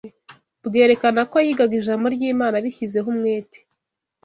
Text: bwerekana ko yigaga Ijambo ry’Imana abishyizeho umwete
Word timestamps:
bwerekana 0.65 1.21
ko 1.31 1.37
yigaga 1.45 1.73
Ijambo 1.81 2.05
ry’Imana 2.15 2.55
abishyizeho 2.57 3.07
umwete 3.13 3.57